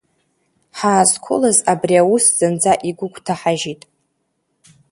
[0.77, 3.81] Ҳаазқәылаз абри аус зынӡа игәыгәҭаҳажьит.